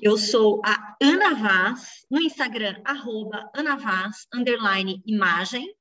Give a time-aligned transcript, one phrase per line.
[0.00, 5.74] Eu sou a Ana Vaz, no Instagram, arroba Ana Vaz, underline imagem.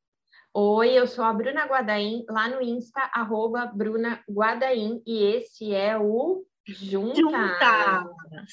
[0.51, 5.95] Oi, eu sou a Bruna Guadaim, lá no Insta, arroba Bruna Guadaim, e esse é
[5.99, 7.19] o Juntas.
[7.19, 8.47] Juntas.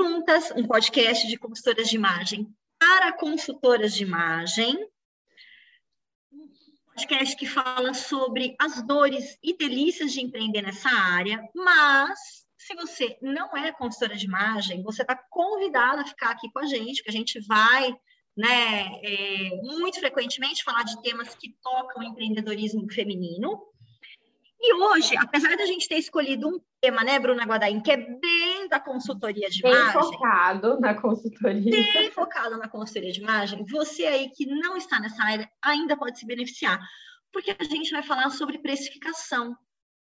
[0.00, 4.74] Juntas, um podcast de consultoras de imagem para consultoras de imagem.
[6.32, 6.48] Um
[6.96, 12.41] podcast que fala sobre as dores e delícias de empreender nessa área, mas
[12.72, 16.66] se você não é consultora de imagem, você está convidada a ficar aqui com a
[16.66, 17.94] gente, que a gente vai
[18.36, 23.60] né, é, muito frequentemente falar de temas que tocam o empreendedorismo feminino.
[24.64, 28.68] E hoje, apesar da gente ter escolhido um tema, né, Bruna Guadain, que é bem
[28.68, 29.92] da consultoria de bem imagem.
[29.92, 31.92] Bem focado na consultoria.
[31.92, 33.66] Bem focado na consultoria de imagem.
[33.66, 36.80] Você aí que não está nessa área ainda pode se beneficiar.
[37.32, 39.56] Porque a gente vai falar sobre precificação.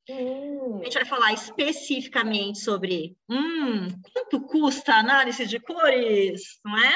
[0.10, 0.79] Hum.
[0.82, 6.93] A gente vai falar especificamente sobre hum, quanto custa a análise de cores, não é?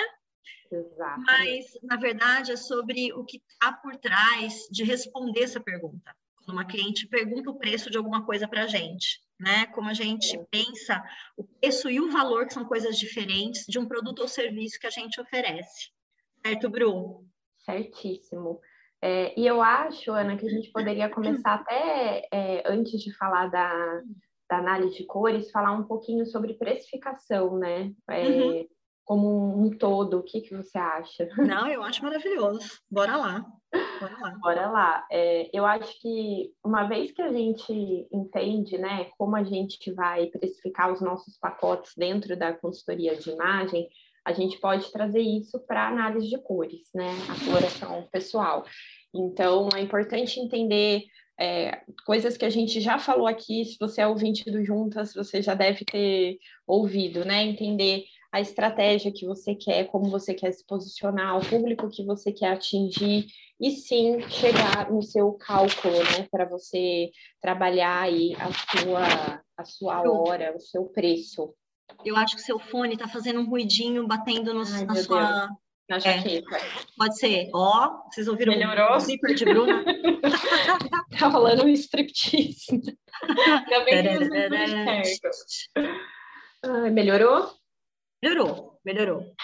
[0.71, 1.21] Exato.
[1.21, 6.15] Mas, na verdade, é sobre o que está por trás de responder essa pergunta.
[6.37, 9.67] Quando uma cliente pergunta o preço de alguma coisa para a gente, né?
[9.67, 10.43] Como a gente é.
[10.49, 11.03] pensa
[11.37, 14.87] o preço e o valor, que são coisas diferentes, de um produto ou serviço que
[14.87, 15.91] a gente oferece.
[16.45, 17.25] Certo, Bru?
[17.59, 18.59] Certíssimo.
[19.05, 23.47] É, e eu acho, Ana, que a gente poderia começar até é, antes de falar
[23.47, 24.01] da,
[24.49, 27.91] da, análise de cores, falar um pouquinho sobre precificação, né?
[28.09, 28.67] É, uhum.
[29.03, 31.27] Como um todo, o que, que você acha?
[31.35, 32.79] Não, eu acho maravilhoso.
[32.89, 33.45] Bora lá.
[33.99, 34.37] Bora lá.
[34.41, 35.07] Bora lá.
[35.11, 40.27] É, eu acho que uma vez que a gente entende, né, como a gente vai
[40.27, 43.89] precificar os nossos pacotes dentro da consultoria de imagem,
[44.25, 47.09] a gente pode trazer isso para análise de cores, né?
[47.29, 48.65] A coloração pessoal.
[49.13, 51.03] Então, é importante entender
[51.39, 53.65] é, coisas que a gente já falou aqui.
[53.65, 57.43] Se você é ouvinte do Juntas, você já deve ter ouvido, né?
[57.43, 62.31] Entender a estratégia que você quer, como você quer se posicionar, o público que você
[62.31, 63.27] quer atingir,
[63.59, 66.27] e sim chegar no seu cálculo, né?
[66.31, 71.53] Para você trabalhar aí a sua, a sua hora, o seu preço.
[72.03, 75.47] Eu acho que seu fone está fazendo um ruidinho batendo no, Ai, na sua.
[75.47, 75.63] Deus.
[76.03, 76.55] Jaqueta.
[76.55, 76.61] É.
[76.97, 77.49] Pode ser.
[77.53, 78.95] Ó, oh, vocês ouviram Melhorou?
[78.95, 79.83] o zíper de Bruna?
[81.19, 82.97] tá rolando um striptease.
[83.21, 84.09] Ainda bem que
[86.91, 87.51] melhorou?
[88.23, 89.35] Melhorou, melhorou.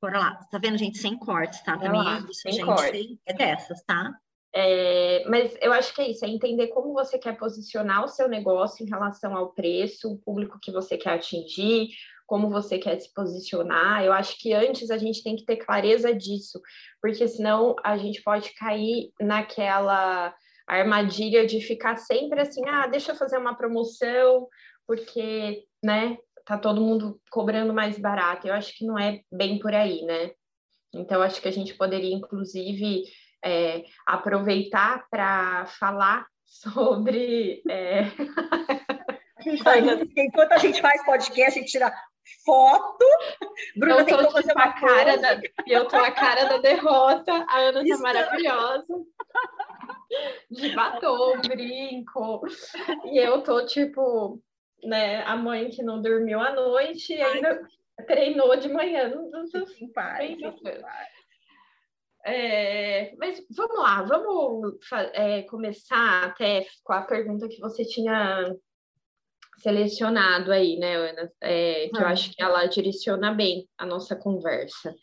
[0.00, 0.34] Bora lá.
[0.50, 0.98] Tá vendo, gente?
[0.98, 1.76] Sem cortes, tá?
[1.76, 2.64] Também lá, é isso, sem gente.
[2.64, 3.20] Corte.
[3.26, 4.16] É dessas, tá?
[4.54, 8.28] É, mas eu acho que é isso, é entender como você quer posicionar o seu
[8.28, 11.90] negócio em relação ao preço, o público que você quer atingir,
[12.26, 14.04] como você quer se posicionar.
[14.04, 16.60] Eu acho que antes a gente tem que ter clareza disso,
[17.00, 20.34] porque senão a gente pode cair naquela
[20.66, 24.46] armadilha de ficar sempre assim, ah, deixa eu fazer uma promoção,
[24.86, 28.46] porque, né, tá todo mundo cobrando mais barato.
[28.46, 30.30] Eu acho que não é bem por aí, né?
[30.94, 33.04] Então, acho que a gente poderia, inclusive,
[33.44, 37.62] é, aproveitar para falar sobre.
[37.68, 38.04] É...
[40.16, 41.92] Enquanto a gente faz podcast, a gente tira
[42.44, 43.04] foto.
[43.76, 47.32] Bruna eu tô, fazer uma cara da, eu tô a cara da derrota.
[47.48, 48.86] A Ana tá maravilhosa.
[50.50, 52.42] De batom, brinco.
[53.04, 54.42] E eu tô tipo,
[54.82, 57.60] né, a mãe que não dormiu à noite e ainda
[58.06, 59.08] treinou de manhã.
[59.08, 59.66] Não, não, não,
[62.24, 64.78] é, mas vamos lá, vamos
[65.14, 68.54] é, começar até com a pergunta que você tinha
[69.58, 71.32] selecionado aí, né, Ana?
[71.40, 74.94] É, que eu acho que ela direciona bem a nossa conversa.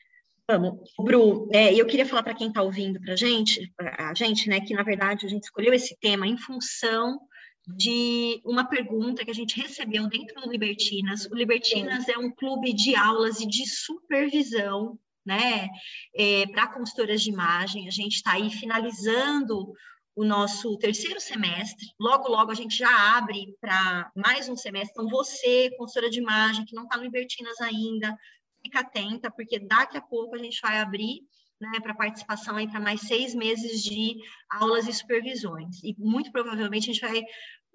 [0.47, 4.61] Vamos, Bru, é, eu queria falar para quem está ouvindo para gente, a gente, né,
[4.61, 7.19] que na verdade a gente escolheu esse tema em função
[7.67, 11.25] de uma pergunta que a gente recebeu dentro do Libertinas.
[11.25, 15.67] O Libertinas é um clube de aulas e de supervisão né,
[16.15, 17.87] é, para consultoras de imagem.
[17.87, 19.73] A gente está aí finalizando
[20.15, 21.87] o nosso terceiro semestre.
[21.99, 24.91] Logo, logo a gente já abre para mais um semestre.
[24.91, 28.15] Então, você, consultora de imagem, que não está no Libertinas ainda,
[28.63, 31.21] fica atenta, porque daqui a pouco a gente vai abrir
[31.59, 34.15] né, para participação para mais seis meses de
[34.49, 35.83] aulas e supervisões.
[35.83, 37.23] E muito provavelmente a gente vai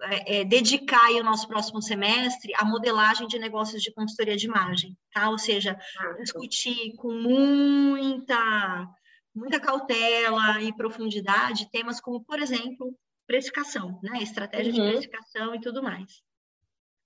[0.02, 4.96] é, é, dedicar o nosso próximo semestre à modelagem de negócios de consultoria de imagem,
[5.12, 5.30] tá?
[5.30, 8.88] Ou seja, ah, discutir com muita,
[9.34, 14.22] muita cautela e profundidade temas como, por exemplo, precificação, né?
[14.22, 14.78] Estratégia uhum.
[14.78, 16.22] de precificação e tudo mais.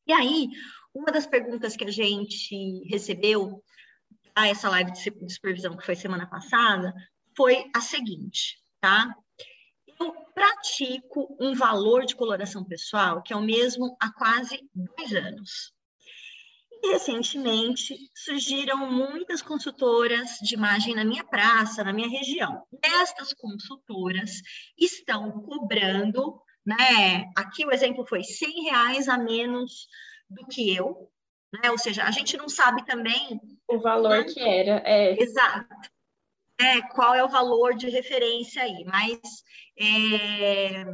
[0.07, 0.49] E aí,
[0.95, 3.63] uma das perguntas que a gente recebeu
[4.35, 6.95] a essa live de supervisão que foi semana passada
[7.37, 9.15] foi a seguinte, tá?
[10.01, 15.73] Eu pratico um valor de coloração pessoal que é o mesmo há quase dois anos.
[16.83, 22.63] recentemente surgiram muitas consultoras de imagem na minha praça, na minha região.
[22.83, 24.43] Estas consultoras
[24.77, 27.31] estão cobrando, né?
[27.37, 29.89] Aqui o exemplo foi 100 reais a menos
[30.29, 31.11] do que eu,
[31.63, 31.71] né?
[31.71, 34.25] Ou seja, a gente não sabe também o valor né?
[34.25, 34.83] que era.
[34.85, 35.23] É.
[35.23, 35.94] Exato.
[36.59, 38.85] É, qual é o valor de referência aí?
[38.85, 39.19] Mas
[39.79, 40.85] é,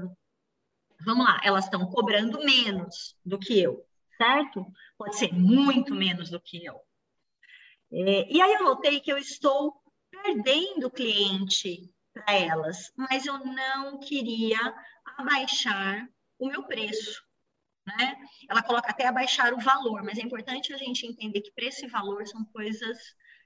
[1.04, 3.84] vamos lá, elas estão cobrando menos do que eu,
[4.16, 4.64] certo?
[4.96, 6.80] Pode ser muito menos do que eu.
[7.92, 9.74] É, e aí eu notei que eu estou
[10.10, 14.58] perdendo cliente para elas, mas eu não queria
[15.18, 16.08] abaixar
[16.38, 17.22] o meu preço.
[17.86, 18.16] Né?
[18.48, 21.88] Ela coloca até abaixar o valor, mas é importante a gente entender que preço e
[21.88, 22.98] valor são coisas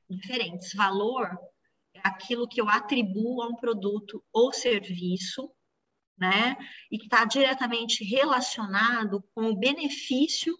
[0.09, 0.75] diferentes.
[0.75, 1.31] Valor
[2.03, 5.51] aquilo que eu atribuo a um produto ou serviço
[6.17, 6.57] né?
[6.91, 10.57] E que está diretamente relacionado com o benefício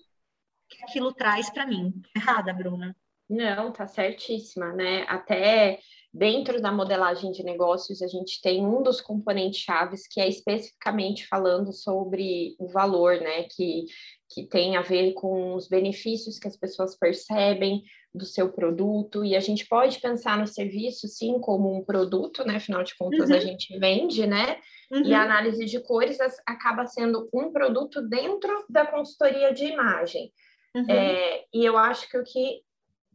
[0.69, 1.93] que aquilo traz para mim.
[2.15, 2.97] Errada, Bruna?
[3.29, 5.05] Não, tá certíssima, né?
[5.09, 5.81] Até
[6.15, 11.27] dentro da modelagem de negócios, a gente tem um dos componentes chaves que é especificamente
[11.27, 13.43] falando sobre o valor, né?
[13.51, 13.87] Que,
[14.31, 17.83] que tem a ver com os benefícios que as pessoas percebem
[18.15, 22.57] do seu produto, e a gente pode pensar no serviço, sim, como um produto, né?
[22.57, 23.35] Afinal de contas, uhum.
[23.35, 24.59] a gente vende, né?
[24.93, 25.03] Uhum.
[25.03, 25.25] E a uhum.
[25.25, 30.33] análise de cores acaba sendo um produto dentro da consultoria de imagem.
[30.77, 30.89] Uhum.
[30.89, 32.63] É, e eu acho que o que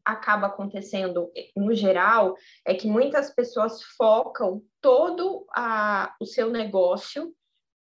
[0.03, 2.35] acaba acontecendo no geral
[2.65, 7.33] é que muitas pessoas focam todo a, o seu negócio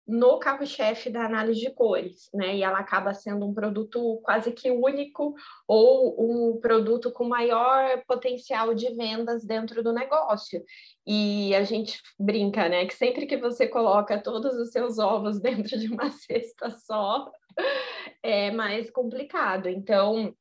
[0.09, 2.57] no carro-chefe da análise de cores, né?
[2.57, 5.35] E ela acaba sendo um produto quase que único
[5.67, 10.65] ou um produto com maior potencial de vendas dentro do negócio.
[11.07, 12.87] E a gente brinca, né?
[12.87, 17.31] Que sempre que você coloca todos os seus ovos dentro de uma cesta só,
[18.23, 19.69] é mais complicado.
[19.69, 20.35] Então,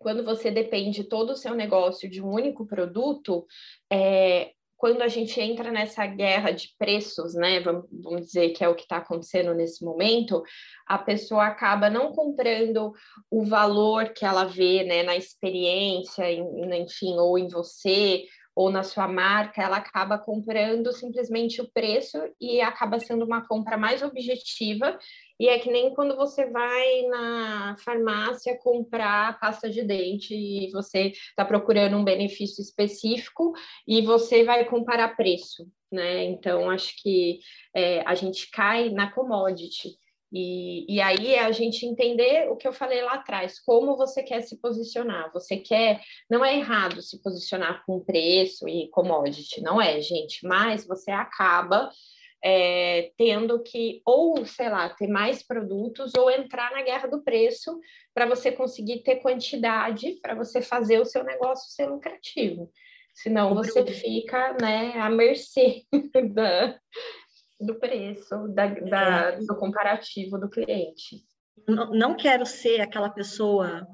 [0.00, 3.46] quando você depende todo o seu negócio de um único produto,
[3.92, 8.68] é, quando a gente entra nessa guerra de preços, né, vamos, vamos dizer que é
[8.68, 10.42] o que está acontecendo nesse momento,
[10.86, 12.94] a pessoa acaba não comprando
[13.30, 18.24] o valor que ela vê, né, na experiência, enfim, ou em você,
[18.54, 23.76] ou na sua marca, ela acaba comprando simplesmente o preço e acaba sendo uma compra
[23.76, 24.98] mais objetiva
[25.40, 31.12] e é que nem quando você vai na farmácia comprar pasta de dente e você
[31.14, 33.54] está procurando um benefício específico
[33.88, 36.24] e você vai comparar preço, né?
[36.24, 37.40] Então, acho que
[37.74, 39.98] é, a gente cai na commodity.
[40.32, 44.22] E, e aí é a gente entender o que eu falei lá atrás, como você
[44.22, 45.32] quer se posicionar.
[45.32, 46.00] Você quer,
[46.30, 51.90] não é errado se posicionar com preço e commodity, não é, gente, mas você acaba
[52.42, 57.78] é, tendo que, ou, sei lá, ter mais produtos, ou entrar na guerra do preço
[58.14, 62.70] para você conseguir ter quantidade para você fazer o seu negócio ser lucrativo.
[63.12, 65.84] Senão você fica né, à mercê
[66.32, 66.78] da,
[67.60, 69.36] do preço, da, da, é.
[69.38, 71.22] do comparativo do cliente.
[71.68, 73.86] Não, não quero ser aquela pessoa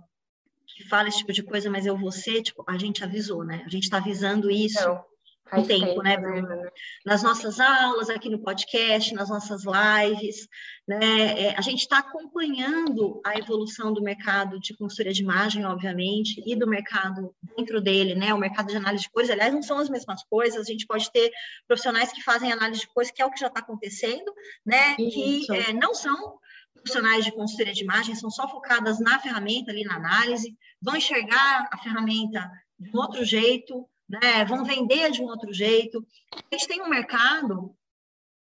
[0.67, 3.63] que fala esse tipo de coisa, mas eu vou ser, tipo, a gente avisou, né?
[3.67, 4.87] A gente está avisando isso.
[4.87, 5.16] Não
[5.53, 6.71] um tempo, tempo, né, né,
[7.05, 10.49] Nas nossas aulas, aqui no podcast, nas nossas lives,
[10.87, 11.41] né?
[11.41, 16.57] É, a gente está acompanhando a evolução do mercado de consultoria de imagem, obviamente, e
[16.57, 18.35] do mercado dentro dele, né?
[18.35, 20.67] O mercado de análise de cores, aliás, não são as mesmas coisas.
[20.67, 21.31] A gente pode ter
[21.67, 24.33] profissionais que fazem análise de cores, que é o que já está acontecendo,
[24.65, 24.97] né?
[24.99, 25.47] Isso.
[25.47, 26.39] Que é, não são
[26.75, 31.69] profissionais de consultoria de imagem, são só focadas na ferramenta, ali na análise, vão enxergar
[31.73, 34.45] a ferramenta de um outro jeito, né?
[34.45, 36.07] vão vender de um outro jeito.
[36.33, 37.75] A gente tem um mercado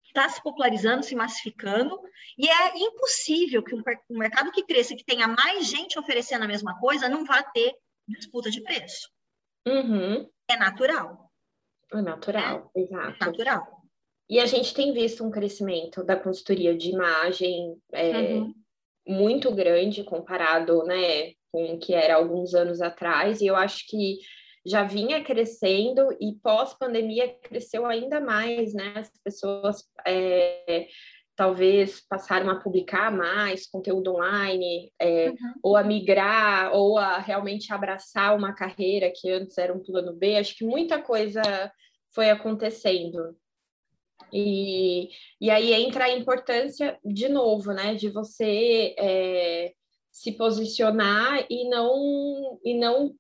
[0.05, 1.99] que está se popularizando, se massificando,
[2.39, 6.49] e é impossível que um, um mercado que cresça, que tenha mais gente oferecendo a
[6.49, 7.75] mesma coisa, não vá ter
[8.07, 9.11] disputa de preço.
[9.67, 10.29] Uhum.
[10.49, 11.31] É natural.
[11.93, 13.17] É natural, é, exato.
[13.21, 13.83] É natural.
[14.29, 18.55] E a gente tem visto um crescimento da consultoria de imagem é, uhum.
[19.07, 24.19] muito grande comparado né, com o que era alguns anos atrás, e eu acho que
[24.67, 28.95] já vinha crescendo e pós-pandemia cresceu ainda mais, né?
[28.97, 30.89] As pessoas é,
[31.37, 35.37] talvez passaram a publicar mais conteúdo online, é, uhum.
[35.63, 40.37] ou a migrar, ou a realmente abraçar uma carreira que antes era um plano B.
[40.37, 41.43] Acho que muita coisa
[42.13, 43.37] foi acontecendo.
[44.33, 49.73] E, e aí entra a importância, de novo, né, de você é,
[50.11, 53.15] se posicionar e não, e não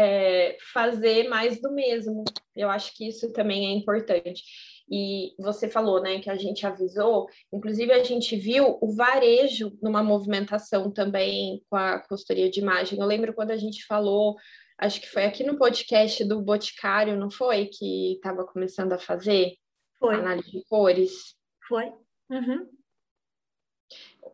[0.00, 2.24] é, fazer mais do mesmo.
[2.56, 4.42] Eu acho que isso também é importante.
[4.90, 10.02] E você falou, né, que a gente avisou, inclusive a gente viu o varejo numa
[10.02, 12.98] movimentação também com a consultoria de imagem.
[12.98, 14.36] Eu lembro quando a gente falou,
[14.78, 17.66] acho que foi aqui no podcast do Boticário, não foi?
[17.66, 19.52] Que estava começando a fazer
[19.98, 20.14] foi.
[20.14, 21.36] análise de cores.
[21.68, 21.92] Foi.
[22.30, 22.66] Uhum.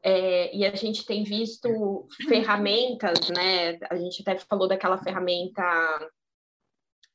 [0.02, 3.78] É, e a gente tem visto ferramentas, né?
[3.90, 5.62] A gente até falou daquela ferramenta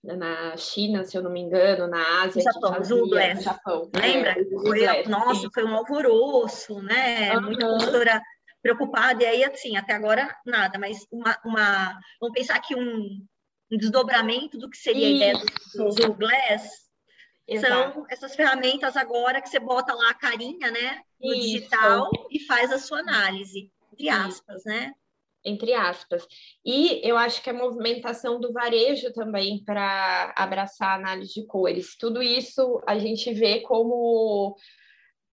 [0.04, 2.42] na China, se eu não me engano, na Ásia.
[2.42, 3.42] Japão, fazia, Zubler.
[3.42, 3.90] Japão.
[3.96, 4.32] Lembra?
[4.32, 7.36] É, foi, nossa, foi um alvoroço, né?
[7.36, 7.42] Uhum.
[7.44, 8.22] Muita cultura
[8.62, 13.26] preocupada, e aí, assim, até agora, nada, mas uma, uma vamos pensar que um,
[13.72, 15.14] um desdobramento do que seria Isso.
[15.14, 16.81] a ideia do, do Glass
[17.60, 21.42] são essas ferramentas agora que você bota lá a carinha, né, no Isso.
[21.42, 24.70] digital e faz a sua análise, entre aspas, Isso.
[24.70, 24.94] né?
[25.44, 26.28] Entre aspas.
[26.64, 31.98] E eu acho que a movimentação do varejo também para abraçar a análise de cores.
[31.98, 34.56] Tudo isso a gente vê como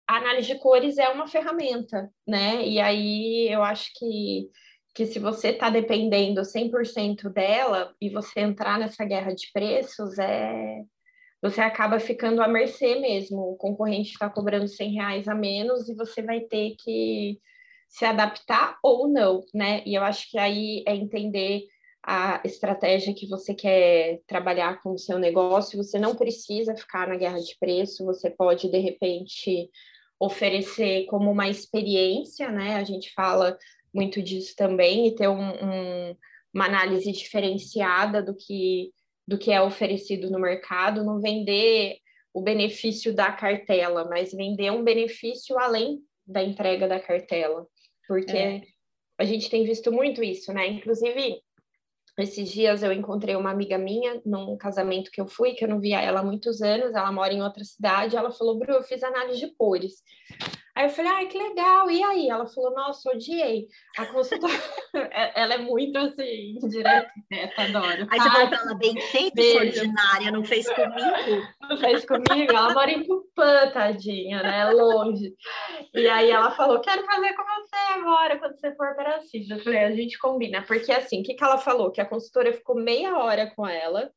[0.06, 2.64] a análise de cores é uma ferramenta, né?
[2.64, 4.48] E aí eu acho que,
[4.94, 10.84] que se você está dependendo 100% dela e você entrar nessa guerra de preços, é,
[11.50, 13.52] você acaba ficando à mercê mesmo.
[13.52, 17.38] O concorrente está cobrando 100 reais a menos e você vai ter que
[17.88, 19.82] se adaptar ou não, né?
[19.86, 21.62] E eu acho que aí é entender
[22.02, 25.76] a estratégia que você quer trabalhar com o seu negócio.
[25.82, 29.70] Você não precisa ficar na guerra de preço, você pode, de repente,
[30.18, 32.76] oferecer como uma experiência, né?
[32.76, 33.56] A gente fala
[33.94, 36.16] muito disso também, e ter um, um,
[36.52, 38.92] uma análise diferenciada do que
[39.26, 41.98] do que é oferecido no mercado, não vender
[42.32, 47.66] o benefício da cartela, mas vender um benefício além da entrega da cartela,
[48.06, 48.62] porque é.
[49.18, 50.66] a gente tem visto muito isso, né?
[50.66, 51.40] Inclusive,
[52.18, 55.80] esses dias eu encontrei uma amiga minha num casamento que eu fui, que eu não
[55.80, 59.02] via ela há muitos anos, ela mora em outra cidade, ela falou, Bru, eu fiz
[59.02, 60.02] análise de cores.
[60.76, 62.28] Aí eu falei, ai, que legal, e aí?
[62.28, 63.66] Ela falou, nossa, odiei.
[63.96, 64.52] A consultora,
[65.10, 67.10] é, ela é muito assim, direta,
[67.56, 68.06] adoro.
[68.10, 71.48] Aí você falou pra ela, bem feito, ordinária, não fez comigo?
[71.62, 72.52] Não fez comigo?
[72.52, 75.34] Ela mora em Tupã, tadinha, né, longe.
[75.94, 79.48] E aí ela falou, quero fazer com você agora, quando você for para Assis.
[79.48, 81.90] Eu falei, a gente combina, porque assim, o que, que ela falou?
[81.90, 84.10] Que a consultora ficou meia hora com ela,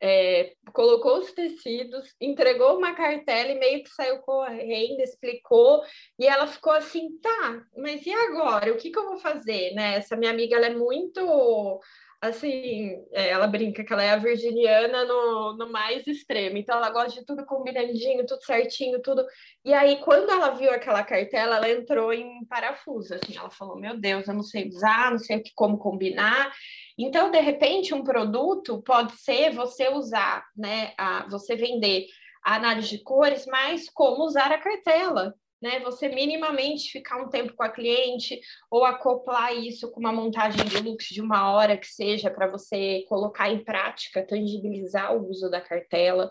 [0.00, 5.82] é, colocou os tecidos, entregou uma cartela e meio que saiu correndo, explicou,
[6.18, 8.72] e ela ficou assim, tá, mas e agora?
[8.72, 9.72] O que, que eu vou fazer?
[9.74, 9.96] Né?
[9.96, 11.80] Essa minha amiga, ela é muito
[12.20, 16.90] assim, é, ela brinca que ela é a virginiana no, no mais extremo, então ela
[16.90, 19.24] gosta de tudo combinandinho, tudo certinho, tudo.
[19.64, 23.98] E aí, quando ela viu aquela cartela, ela entrou em parafuso, assim, ela falou: Meu
[23.98, 26.52] Deus, eu não sei usar, não sei como combinar.
[26.98, 32.06] Então, de repente, um produto pode ser você usar, né, a, você vender
[32.44, 35.80] a análise de cores, mas como usar a cartela, né?
[35.80, 40.78] Você minimamente ficar um tempo com a cliente ou acoplar isso com uma montagem de
[40.78, 45.60] looks de uma hora que seja para você colocar em prática, tangibilizar o uso da
[45.60, 46.30] cartela.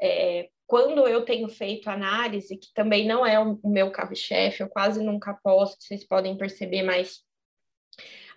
[0.00, 5.02] É, quando eu tenho feito análise, que também não é o meu carro-chefe, eu quase
[5.02, 7.25] nunca posto, vocês podem perceber, mas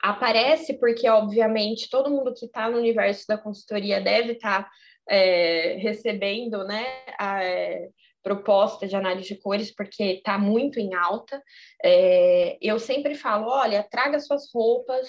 [0.01, 4.71] aparece porque, obviamente, todo mundo que está no universo da consultoria deve estar tá,
[5.09, 6.85] é, recebendo né,
[7.17, 7.89] a, é,
[8.23, 11.41] proposta de análise de cores, porque está muito em alta.
[11.83, 15.07] É, eu sempre falo: olha, traga suas roupas.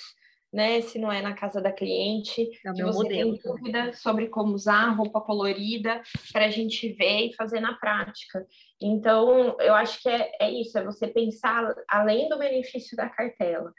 [0.52, 3.38] Né, se não é na casa da cliente, é se você modelo.
[3.38, 8.44] tem dúvida sobre como usar roupa colorida, para a gente ver e fazer na prática.
[8.82, 13.72] Então, eu acho que é, é isso, é você pensar além do benefício da cartela.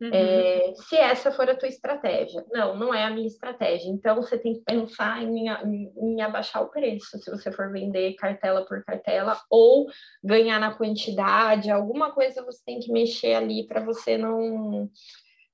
[0.00, 0.10] Uhum.
[0.12, 2.44] É, se essa for a tua estratégia.
[2.52, 3.90] Não, não é a minha estratégia.
[3.90, 8.14] Então, você tem que pensar em, em, em, abaixar o preço, se você for vender
[8.14, 9.86] cartela por cartela, ou
[10.22, 14.88] ganhar na quantidade, alguma coisa você tem que mexer ali para você não,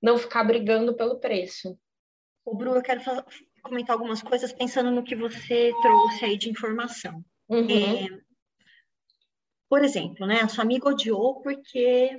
[0.02, 1.78] não ficar brigando pelo preço.
[2.44, 3.24] O Bru, eu quero falar,
[3.62, 7.24] comentar algumas coisas pensando no que você trouxe aí de informação.
[7.48, 7.66] Uhum.
[7.70, 8.08] É,
[9.70, 12.14] por exemplo, né, a sua amiga odiou porque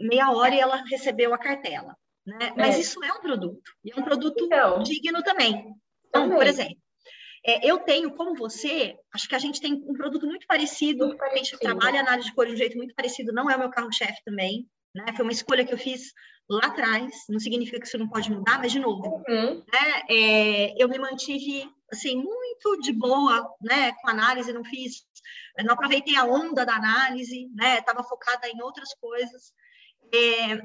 [0.00, 1.96] meia hora e ela recebeu a cartela.
[2.26, 2.52] Né?
[2.56, 2.80] Mas é.
[2.80, 5.74] isso é um produto, e é um produto então, digno também.
[6.08, 6.36] Então, também.
[6.36, 6.76] por exemplo,
[7.46, 11.18] é, eu tenho, como você, acho que a gente tem um produto muito parecido, muito
[11.18, 11.38] parecido.
[11.38, 13.70] a gente trabalha análise de cor de um jeito muito parecido, não é o meu
[13.70, 15.04] carro-chefe também, né?
[15.14, 16.12] Foi uma escolha que eu fiz
[16.50, 19.62] lá atrás, não significa que isso não pode mudar, mas de novo, uhum.
[19.72, 20.02] né?
[20.10, 25.04] É, eu me mantive assim muito de boa, né, com análise, não fiz,
[25.64, 27.78] não aproveitei a onda da análise, né?
[27.78, 29.52] Estava focada em outras coisas.
[30.12, 30.60] É,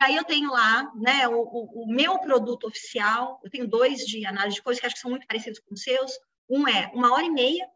[0.00, 4.24] aí eu tenho lá, né, o, o, o, meu produto oficial, eu tenho dois de
[4.26, 6.12] análise de cores que acho que são muito parecidos com os seus,
[6.48, 7.68] Um é uma hora e meia,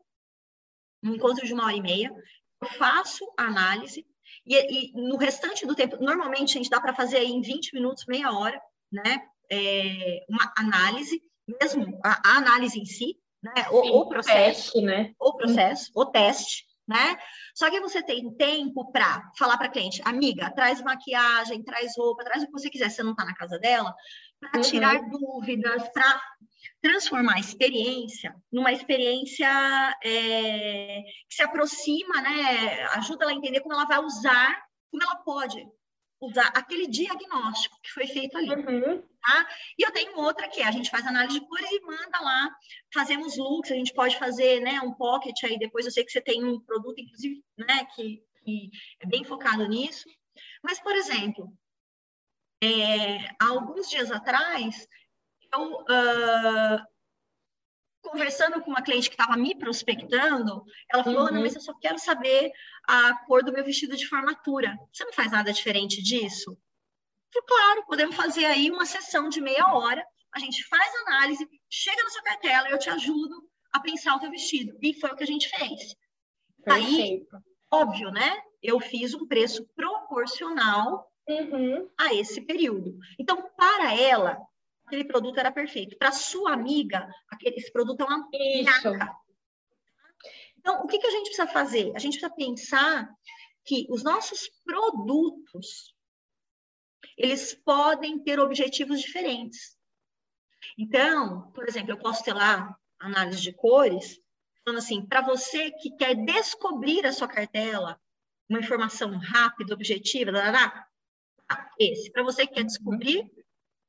[1.03, 2.13] um encontro de uma hora e meia,
[2.61, 4.07] eu faço a análise,
[4.47, 7.75] e, e no restante do tempo, normalmente a gente dá para fazer aí em 20
[7.75, 9.27] minutos, meia hora, né?
[9.51, 11.23] É, uma análise,
[11.61, 13.53] mesmo a, a, análise em si, né?
[13.71, 15.15] O, o processo, teste, né?
[15.21, 17.17] O processo, o teste, né?
[17.55, 22.43] Só que você tem tempo para falar para cliente, amiga, traz maquiagem, traz roupa, traz
[22.43, 23.95] o que você quiser, você não está na casa dela,
[24.41, 24.63] para uhum.
[24.63, 26.21] tirar dúvidas, para
[26.81, 29.49] transformar a experiência numa experiência
[30.05, 32.85] é, que se aproxima, né?
[32.97, 35.67] Ajuda ela a entender como ela vai usar, como ela pode
[36.27, 38.51] usar aquele diagnóstico que foi feito ali.
[38.51, 39.03] Uhum.
[39.21, 39.49] Tá?
[39.79, 42.55] E eu tenho outra que é, a gente faz análise de cores e manda lá,
[42.93, 46.21] fazemos looks, a gente pode fazer né, um pocket aí, depois eu sei que você
[46.21, 50.09] tem um produto, inclusive, né, que, que é bem focado nisso.
[50.63, 51.53] Mas, por exemplo,
[52.63, 54.87] é, há alguns dias atrás,
[55.55, 56.94] eu, uh,
[58.15, 61.27] conversando com uma cliente que estava me prospectando, ela falou, uhum.
[61.27, 62.53] Ana, mas eu só quero saber
[62.87, 64.79] a cor do meu vestido de formatura.
[64.93, 66.57] Você não faz nada diferente disso?
[67.33, 72.05] Falei, claro, podemos fazer aí uma sessão de meia hora, a gente faz análise, chega
[72.05, 73.35] na sua cartela, eu te ajudo
[73.73, 74.79] a pensar o teu vestido.
[74.81, 75.97] E foi o que a gente fez.
[76.65, 77.37] Perfeito.
[77.37, 77.43] Aí,
[77.73, 78.41] óbvio, né?
[78.63, 81.91] Eu fiz um preço proporcional uhum.
[81.99, 82.97] a esse período.
[83.19, 84.39] Então, para ela,
[84.87, 85.97] aquele produto era perfeito.
[85.97, 89.17] Para sua amiga, aquele, esse produto é uma minhaca.
[90.59, 91.93] Então, o que, que a gente precisa fazer?
[91.95, 93.09] A gente precisa pensar
[93.65, 95.95] que os nossos produtos,
[97.17, 99.77] eles podem ter objetivos diferentes.
[100.79, 104.19] Então, por exemplo, eu posso ter lá análise de cores,
[104.65, 108.01] falando assim, para você que quer descobrir a sua cartela,
[108.49, 110.31] uma informação rápida, objetiva,
[111.79, 112.11] esse.
[112.11, 113.31] Para você que quer descobrir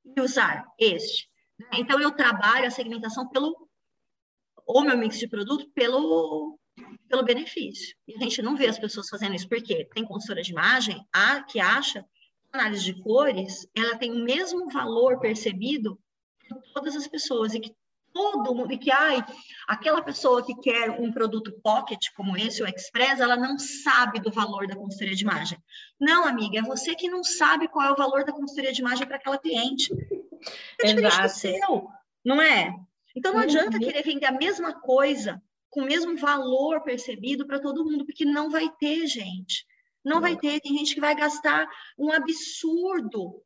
[0.05, 1.29] e usar este.
[1.73, 3.67] Então, eu trabalho a segmentação pelo,
[4.65, 6.59] ou meu mix de produto, pelo,
[7.07, 7.95] pelo benefício.
[8.07, 11.43] E a gente não vê as pessoas fazendo isso, porque tem consultora de imagem a,
[11.43, 15.99] que acha que a análise de cores, ela tem o mesmo valor percebido
[16.47, 17.73] por todas as pessoas, e que
[18.15, 19.21] todo mundo, e que, ai,
[19.67, 24.31] aquela pessoa que quer um produto pocket como esse, o Express, ela não sabe do
[24.31, 25.57] valor da consultoria de imagem.
[25.99, 29.05] Não, amiga, é você que não sabe qual é o valor da consultoria de imagem
[29.05, 29.93] para aquela cliente.
[30.81, 31.29] É Exato.
[31.29, 31.89] seu,
[32.23, 32.73] não é?
[33.13, 33.83] Então não adianta uhum.
[33.83, 38.49] querer vender a mesma coisa com o mesmo valor percebido para todo mundo, porque não
[38.49, 39.65] vai ter, gente.
[40.05, 43.41] Não vai ter, tem gente que vai gastar um absurdo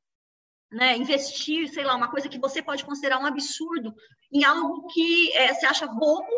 [0.72, 3.94] né, investir, sei lá, uma coisa que você pode considerar um absurdo
[4.32, 6.30] em algo que é, você acha bobo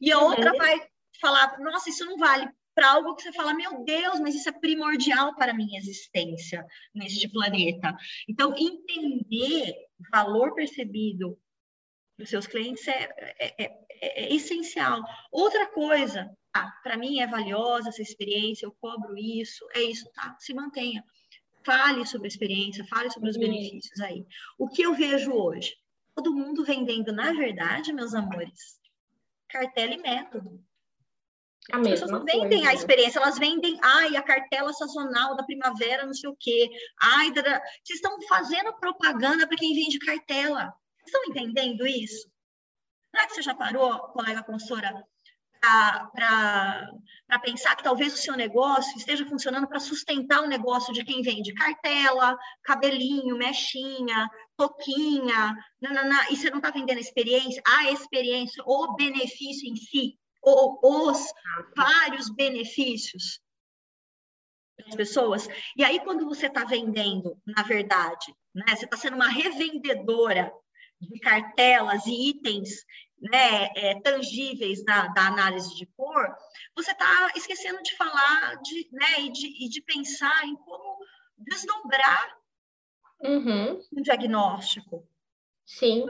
[0.00, 0.58] e a outra uhum.
[0.58, 0.80] vai
[1.20, 4.52] falar, nossa, isso não vale para algo que você fala, meu Deus, mas isso é
[4.52, 7.96] primordial para a minha existência neste planeta.
[8.28, 9.74] Então, entender
[10.10, 11.38] valor percebido
[12.18, 15.02] dos seus clientes é, é, é, é essencial.
[15.30, 20.36] Outra coisa, ah, para mim é valiosa essa experiência, eu cobro isso, é isso, tá?
[20.38, 21.04] Se mantenha
[21.64, 24.26] fale sobre a experiência, fale sobre os benefícios aí.
[24.58, 25.74] O que eu vejo hoje?
[26.14, 28.78] Todo mundo vendendo, na verdade, meus amores,
[29.48, 30.64] cartela e método.
[31.72, 32.68] A As pessoas não vendem coisa.
[32.68, 36.68] a experiência, elas vendem, ai, a cartela sazonal da primavera, não sei o quê.
[37.00, 37.42] Ai, da...
[37.42, 40.74] vocês estão fazendo propaganda para quem vende cartela.
[40.98, 42.28] Vocês estão entendendo isso?
[43.10, 45.06] Será que você já parou, colega consultora,
[46.12, 51.22] para pensar que talvez o seu negócio esteja funcionando para sustentar o negócio de quem
[51.22, 58.62] vende cartela, cabelinho, mechinha, toquinha, nanana, e você não está vendendo a experiência, a experiência,
[58.66, 61.26] o benefício em si, ou os
[61.76, 63.40] vários benefícios
[64.78, 65.48] das pessoas.
[65.76, 70.52] E aí, quando você está vendendo, na verdade, né, você está sendo uma revendedora
[71.00, 72.84] de cartelas e itens
[73.20, 76.34] né, é, tangíveis da, da, análise de cor,
[76.74, 80.98] você está esquecendo de falar de, né, e, de, e de pensar em como
[81.38, 82.36] desdobrar
[83.20, 83.80] uhum.
[83.96, 85.08] um diagnóstico.
[85.64, 86.04] Sim.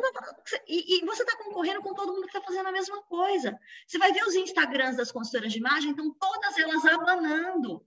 [0.66, 3.56] E, e você está concorrendo com todo mundo que está fazendo a mesma coisa.
[3.86, 7.86] Você vai ver os Instagrams das consultoras de imagem, então todas elas abanando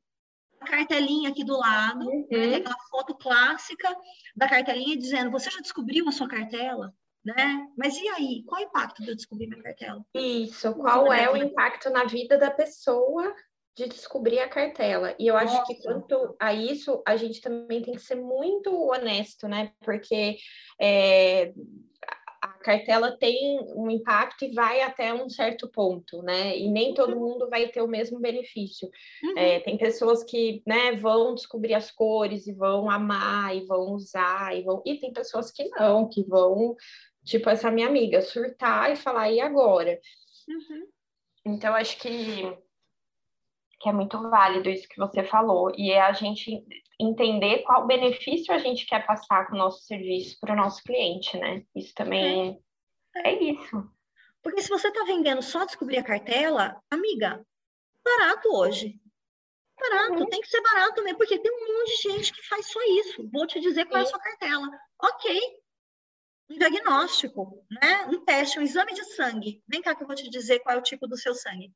[0.62, 2.50] a cartelinha aqui do lado, né, uhum.
[2.52, 3.96] né, aquela foto clássica
[4.36, 6.96] da cartelinha dizendo: Você já descobriu a sua cartela?
[7.24, 7.68] Né?
[7.78, 8.44] Mas e aí?
[8.46, 10.06] Qual o impacto de eu descobrir minha cartela?
[10.14, 13.34] Isso, qual é o impacto na vida da pessoa
[13.76, 15.16] de descobrir a cartela?
[15.20, 15.46] E eu Nossa.
[15.46, 19.72] acho que quanto a isso, a gente também tem que ser muito honesto, né?
[19.82, 20.38] Porque
[20.80, 21.54] é,
[22.68, 26.58] cartela tem um impacto e vai até um certo ponto, né?
[26.58, 27.22] E nem todo uhum.
[27.22, 28.90] mundo vai ter o mesmo benefício.
[29.24, 29.38] Uhum.
[29.38, 34.54] É, tem pessoas que né, vão descobrir as cores e vão amar e vão usar
[34.54, 34.84] e vão.
[34.86, 36.76] E tem pessoas que não, que vão
[37.24, 39.98] tipo essa minha amiga, surtar e falar, e agora?
[40.50, 40.88] Uhum.
[41.46, 42.54] Então, acho que,
[43.80, 45.72] que é muito válido isso que você falou.
[45.78, 46.66] E é a gente
[47.00, 51.38] entender qual benefício a gente quer passar com o nosso serviço para o nosso cliente,
[51.38, 51.64] né?
[51.76, 52.60] Isso também
[53.16, 53.90] é, é isso.
[54.42, 57.46] Porque se você está vendendo só descobrir a cartela, amiga,
[58.04, 59.00] barato hoje.
[59.80, 60.30] Barato, uhum.
[60.30, 63.30] tem que ser barato mesmo, porque tem um monte de gente que faz só isso.
[63.32, 64.06] Vou te dizer qual Sim.
[64.06, 64.68] é a sua cartela.
[65.00, 65.40] Ok.
[66.50, 68.06] Um diagnóstico, né?
[68.06, 69.62] Um teste, um exame de sangue.
[69.68, 71.72] Vem cá que eu vou te dizer qual é o tipo do seu sangue.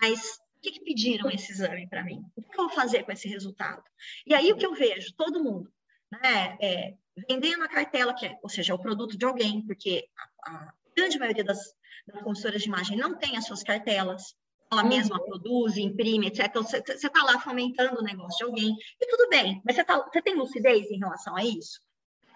[0.00, 2.24] Mas o que, que pediram esse exame para mim?
[2.36, 3.82] O que eu vou fazer com esse resultado?
[4.26, 5.72] E aí o que eu vejo, todo mundo,
[6.10, 6.58] né?
[6.60, 6.94] É,
[7.28, 10.08] vendendo a cartela, que é, ou seja, é o produto de alguém, porque
[10.44, 11.58] a, a grande maioria das,
[12.06, 14.34] das consultoras de imagem não tem as suas cartelas,
[14.70, 14.88] ela uhum.
[14.88, 16.46] mesma produz, imprime, etc.
[16.46, 19.98] Então, você está lá fomentando o negócio de alguém, e tudo bem, mas você, tá,
[19.98, 21.80] você tem lucidez em relação a isso?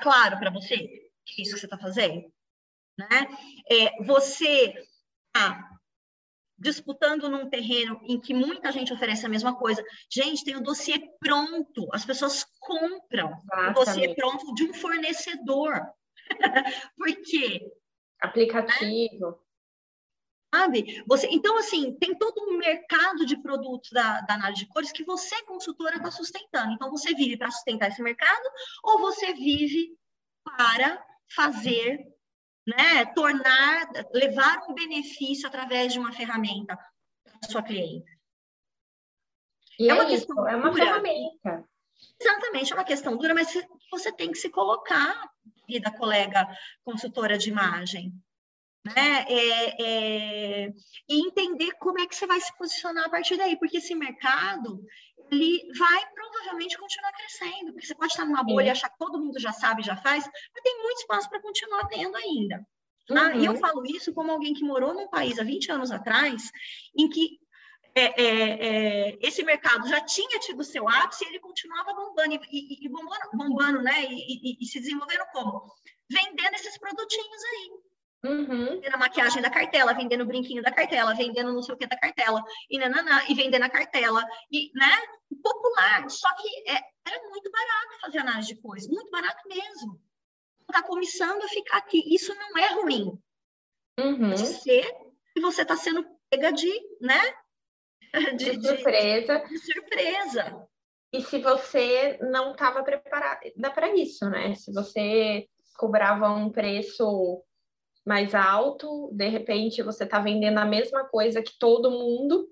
[0.01, 0.79] Claro para você
[1.25, 2.33] que é isso que você está fazendo?
[2.99, 3.29] Né?
[3.71, 4.75] É, você
[5.35, 5.69] está
[6.62, 9.85] disputando num terreno em que muita gente oferece a mesma coisa.
[10.11, 13.70] Gente, tem o dossiê pronto, as pessoas compram Exatamente.
[13.70, 15.81] o dossiê pronto de um fornecedor.
[16.96, 17.61] Por quê?
[18.20, 19.42] Aplicativo.
[20.55, 21.03] Sabe?
[21.07, 25.03] Você, então, assim, tem todo um mercado de produtos da, da análise de cores que
[25.03, 26.75] você, consultora, está sustentando.
[26.75, 28.48] Então, você vive para sustentar esse mercado
[28.85, 29.96] ou você vive
[30.44, 31.03] para
[31.35, 32.07] fazer,
[32.66, 36.77] né, tornar, levar um benefício através de uma ferramenta
[37.25, 38.11] para a sua cliente?
[39.79, 40.85] E é, uma isso, questão é uma dura.
[40.85, 41.68] ferramenta.
[42.20, 43.53] Exatamente, é uma questão dura, mas
[43.90, 45.31] você tem que se colocar,
[45.66, 46.46] vida colega
[46.85, 48.12] consultora de imagem,
[48.85, 49.25] né?
[49.29, 50.73] É, é,
[51.09, 54.85] e entender como é que você vai se posicionar a partir daí, porque esse mercado
[55.31, 59.18] ele vai provavelmente continuar crescendo, porque você pode estar numa bolha e achar que todo
[59.18, 62.66] mundo já sabe, já faz, mas tem muito espaço para continuar tendo ainda.
[63.07, 63.29] Tá?
[63.29, 63.40] Uhum.
[63.40, 66.51] E eu falo isso como alguém que morou num país há 20 anos atrás,
[66.97, 67.40] em que
[67.95, 68.66] é, é,
[69.11, 72.88] é, esse mercado já tinha tido seu ápice e ele continuava bombando, e, e, e
[72.88, 74.07] bombando, bombando, né?
[74.09, 75.62] E, e, se desenvolvendo como?
[76.11, 77.71] Vendendo esses produtinhos aí.
[78.25, 78.67] Uhum.
[78.67, 81.87] Vendendo a maquiagem da cartela, vendendo o brinquinho da cartela, vendendo não sei o que
[81.87, 84.97] da cartela, e nananã, e vendendo a cartela, e, né?
[85.43, 86.09] Popular.
[86.09, 90.01] Só que é, era muito barato fazer análise de cores, muito barato mesmo.
[90.61, 92.15] Está começando a ficar aqui.
[92.15, 93.19] Isso não é ruim.
[93.99, 94.31] Uhum.
[94.31, 94.87] Pode ser
[95.35, 97.21] que você está sendo pega de, né?
[98.37, 99.39] De, de surpresa.
[99.39, 100.69] De, de surpresa.
[101.13, 104.55] E se você não estava preparada para isso, né?
[104.55, 107.43] Se você cobrava um preço
[108.05, 112.49] mais alto, de repente você está vendendo a mesma coisa que todo mundo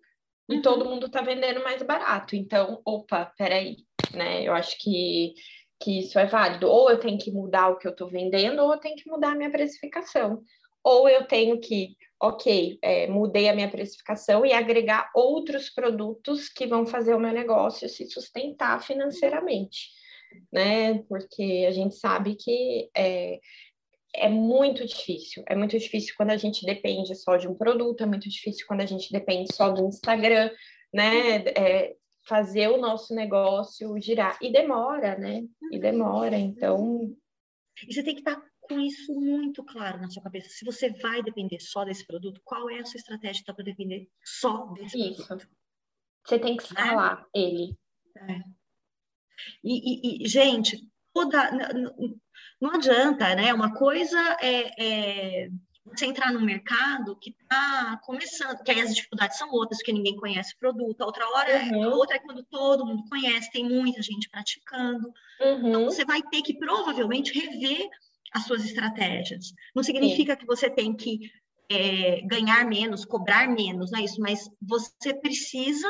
[0.48, 0.62] e uhum.
[0.62, 2.34] todo mundo está vendendo mais barato.
[2.34, 3.78] Então, opa, peraí,
[4.12, 4.42] né?
[4.42, 5.34] Eu acho que,
[5.80, 6.68] que isso é válido.
[6.68, 9.32] Ou eu tenho que mudar o que eu estou vendendo, ou eu tenho que mudar
[9.32, 10.42] a minha precificação.
[10.82, 16.66] Ou eu tenho que, ok, é, mudei a minha precificação e agregar outros produtos que
[16.66, 19.88] vão fazer o meu negócio se sustentar financeiramente,
[20.52, 21.02] né?
[21.08, 23.38] Porque a gente sabe que é,
[24.14, 25.42] é muito difícil.
[25.46, 28.80] É muito difícil quando a gente depende só de um produto, é muito difícil quando
[28.80, 30.50] a gente depende só do Instagram,
[30.92, 31.38] né?
[31.56, 31.96] É,
[32.26, 34.38] fazer o nosso negócio girar.
[34.40, 35.42] E demora, né?
[35.72, 37.14] E demora, então.
[37.86, 40.48] E você tem que estar com isso muito claro na sua cabeça.
[40.50, 44.66] Se você vai depender só desse produto, qual é a sua estratégia para depender só
[44.74, 45.26] desse isso.
[45.26, 45.48] produto?
[46.26, 47.40] Você tem que escalar é?
[47.40, 47.76] ele.
[48.16, 48.40] É.
[49.64, 51.50] E, e, e, gente, toda
[52.60, 53.52] não adianta, né?
[53.54, 55.50] Uma coisa é, é
[55.84, 60.16] você entrar no mercado que está começando, que aí as dificuldades são outras, porque ninguém
[60.16, 61.90] conhece o produto, a outra hora, é, uhum.
[61.90, 65.12] outra é quando todo mundo conhece, tem muita gente praticando.
[65.40, 65.68] Uhum.
[65.68, 67.88] Então, você vai ter que provavelmente rever
[68.32, 69.52] as suas estratégias.
[69.74, 70.38] Não significa Sim.
[70.38, 71.18] que você tem que
[71.68, 75.88] é, ganhar menos, cobrar menos, não é isso, mas você precisa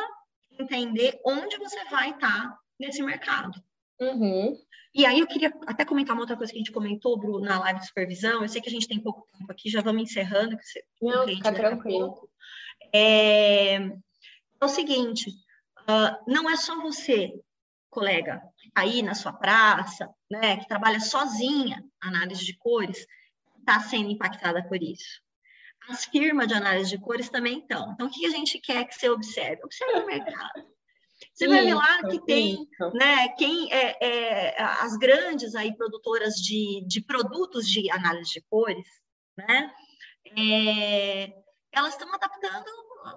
[0.59, 3.63] entender onde você vai estar tá nesse mercado.
[4.01, 4.59] Uhum.
[4.93, 7.61] E aí eu queria até comentar uma outra coisa que a gente comentou, Bruno, na
[7.61, 8.43] live de supervisão.
[8.43, 10.57] Eu sei que a gente tem pouco tempo aqui, já vamos encerrando.
[10.57, 12.29] Que você, Não, fica tranquilo.
[12.93, 13.91] É, é,
[14.61, 15.31] o seguinte,
[15.83, 17.33] uh, não é só você,
[17.89, 18.43] colega,
[18.75, 23.07] aí na sua praça, né, que trabalha sozinha análise de cores,
[23.59, 25.21] está sendo impactada por isso.
[25.89, 27.93] As firmas de análise de cores também estão.
[27.93, 29.63] Então, o que a gente quer que você observe?
[29.65, 30.67] Observe o mercado.
[31.33, 32.91] Você vai ver lá que tem, isso.
[32.95, 38.87] né, quem é, é, as grandes aí produtoras de, de produtos de análise de cores,
[39.37, 39.73] né,
[40.37, 41.33] é,
[41.73, 42.67] elas estão adaptando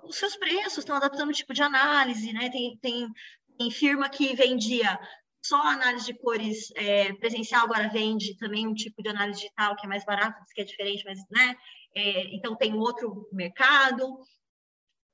[0.04, 3.08] os seus preços, estão adaptando o tipo de análise, né, tem, tem,
[3.58, 5.00] tem firma que vendia
[5.46, 9.86] só análise de cores é, presencial, agora vende também um tipo de análise digital que
[9.86, 11.56] é mais barato, que é diferente, mas, né,
[11.96, 14.18] é, então tem outro mercado,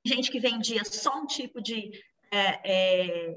[0.04, 1.90] gente que vendia só um tipo de,
[2.30, 3.34] é, é,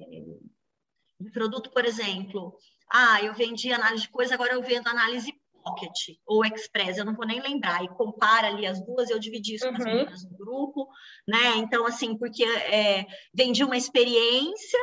[1.19, 2.57] de produto, por exemplo,
[2.91, 7.15] ah, eu vendi análise de coisa, agora eu vendo análise Pocket ou Express, eu não
[7.15, 9.91] vou nem lembrar, e compara ali as duas, eu dividi isso com as uhum.
[9.91, 10.87] meninas no grupo,
[11.27, 11.55] né?
[11.57, 14.79] Então, assim, porque é, vendi uma experiência,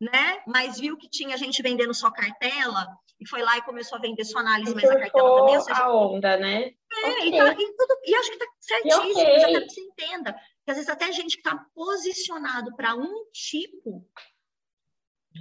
[0.00, 0.42] né?
[0.46, 2.86] Mas viu que tinha gente vendendo só cartela,
[3.20, 5.56] e foi lá e começou a vender sua análise, mas a cartela também.
[5.56, 6.64] Ou seja, a onda, né?
[6.64, 7.28] É, okay.
[7.28, 9.38] e, tá, e, tudo, e acho que tá certíssimo, okay.
[9.40, 10.36] já que você entenda.
[10.64, 14.06] Que às vezes até gente que está posicionado para um tipo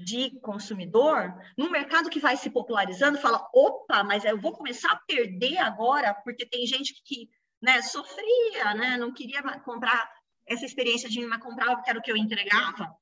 [0.05, 4.99] de consumidor, no mercado que vai se popularizando, fala, opa, mas eu vou começar a
[5.07, 7.29] perder agora, porque tem gente que
[7.62, 10.12] né, sofria, né, não queria comprar
[10.45, 12.93] essa experiência de me comprar, que era o que eu entregava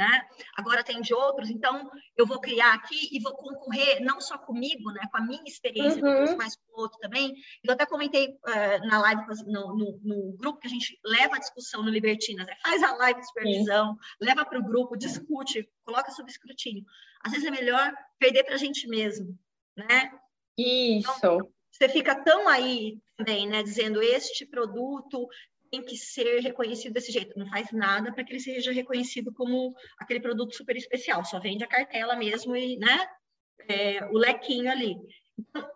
[0.00, 0.26] né?
[0.56, 4.90] Agora tem de outros, então eu vou criar aqui e vou concorrer não só comigo,
[4.92, 6.38] né, com a minha experiência, uhum.
[6.38, 7.34] mas com o outro também.
[7.62, 11.38] Eu até comentei uh, na live, no, no, no, grupo que a gente leva a
[11.38, 12.56] discussão no Libertinas, né?
[12.62, 13.98] faz a live de supervisão, Sim.
[14.22, 16.82] leva para o grupo, discute, coloca sob escrutínio.
[17.22, 19.38] Às vezes é melhor perder para a gente mesmo,
[19.76, 20.10] né?
[20.56, 21.12] Isso.
[21.18, 25.28] Então, você fica tão aí também, né, dizendo este produto
[25.70, 27.38] tem que ser reconhecido desse jeito.
[27.38, 31.24] Não faz nada para que ele seja reconhecido como aquele produto super especial.
[31.24, 33.08] Só vende a cartela mesmo e, né?
[33.68, 34.96] É, o lequinho ali.
[35.38, 35.68] Então,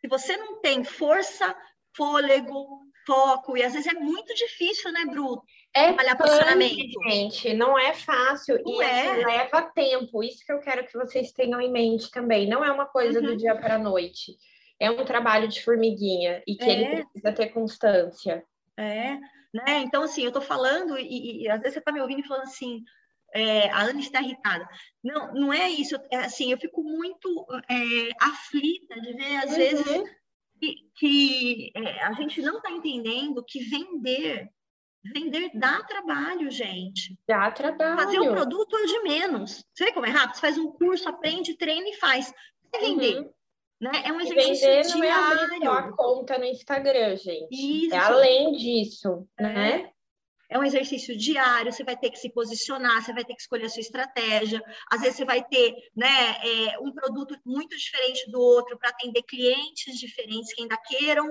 [0.00, 1.54] se você não tem força,
[1.96, 5.42] fôlego, foco, e às vezes é muito difícil, né, Bru?
[5.74, 7.02] É trabalhar posicionamento.
[7.08, 9.10] gente, não é fácil não e é.
[9.10, 10.22] Assim, leva tempo.
[10.22, 12.48] Isso que eu quero que vocês tenham em mente também.
[12.48, 13.26] Não é uma coisa uhum.
[13.26, 14.36] do dia para a noite.
[14.78, 16.72] É um trabalho de formiguinha e que é.
[16.72, 18.44] ele precisa ter constância.
[18.82, 19.20] É,
[19.52, 19.80] né?
[19.80, 22.44] Então, assim, eu estou falando, e, e, às vezes você está me ouvindo e falando
[22.44, 22.82] assim,
[23.34, 24.66] é, a Ana está irritada.
[25.02, 25.96] Não, não é isso.
[26.10, 29.56] É, assim, eu fico muito é, aflita de ver, às uhum.
[29.56, 30.10] vezes,
[30.60, 34.48] que, que é, a gente não está entendendo que vender,
[35.12, 37.18] vender dá trabalho, gente.
[37.26, 38.00] Dá trabalho.
[38.00, 39.64] Fazer um produto é de menos.
[39.74, 40.34] Você vê como é rápido?
[40.34, 42.32] Você faz um curso, aprende, treina e faz.
[42.74, 43.18] É vender.
[43.18, 43.32] Uhum.
[43.82, 43.90] Né?
[44.04, 45.40] É um exercício vender diário.
[45.40, 47.48] é abrir a conta no Instagram, gente.
[47.50, 47.92] Isso.
[47.92, 49.42] É além disso, é.
[49.42, 49.90] né?
[50.48, 53.64] É um exercício diário, você vai ter que se posicionar, você vai ter que escolher
[53.64, 54.62] a sua estratégia.
[54.88, 59.22] Às vezes você vai ter né, é, um produto muito diferente do outro para atender
[59.22, 61.26] clientes diferentes que ainda queiram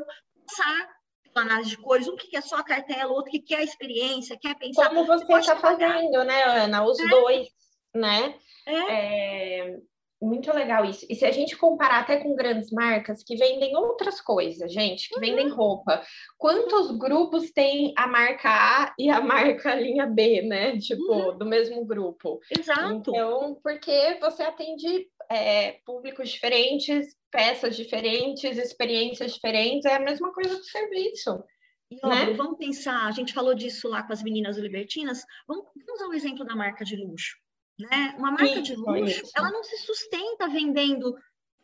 [0.46, 0.90] passar
[1.34, 4.38] pela análise de cores, um que quer só a cartela, outro que quer a experiência,
[4.38, 4.90] quer pensar.
[4.90, 6.84] Como você está fazendo, né, Ana?
[6.84, 7.08] Os é.
[7.08, 7.48] dois,
[7.96, 8.36] né?
[8.66, 9.70] É.
[9.70, 9.78] é
[10.21, 11.05] muito legal isso.
[11.10, 15.15] E se a gente comparar até com grandes marcas que vendem outras coisas, gente, que
[15.15, 15.21] uhum.
[15.21, 16.03] vendem roupa,
[16.38, 20.77] quantos grupos tem a marca A e a marca linha B, né?
[20.77, 21.38] Tipo, uhum.
[21.38, 22.39] do mesmo grupo.
[22.55, 22.93] Exato.
[22.93, 30.55] Então, porque você atende é, públicos diferentes, peças diferentes, experiências diferentes, é a mesma coisa
[30.55, 31.43] do serviço.
[31.89, 32.34] E, né?
[32.34, 36.13] vamos pensar, a gente falou disso lá com as meninas libertinas, vamos, vamos usar o
[36.13, 37.40] exemplo da marca de luxo.
[37.82, 38.15] Né?
[38.17, 41.15] Uma marca isso, de luxo, ela não se sustenta vendendo